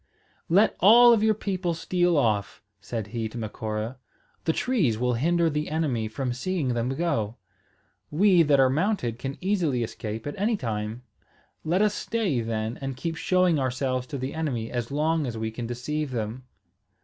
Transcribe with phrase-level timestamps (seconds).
[0.49, 3.97] "Let all of your people steal off," said he to Macora.
[4.45, 7.35] "The trees will hinder the enemy from seeing them go.
[8.09, 11.03] We that are mounted can easily escape at any time.
[11.63, 15.51] Let us stay, then, and keep showing ourselves to the enemy as long as we
[15.51, 16.45] can deceive them."